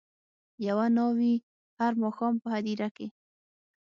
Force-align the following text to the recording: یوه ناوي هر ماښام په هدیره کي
یوه 0.67 0.85
ناوي 0.97 1.33
هر 1.79 1.91
ماښام 2.03 2.33
په 2.43 2.47
هدیره 2.55 2.89
کي 2.97 3.07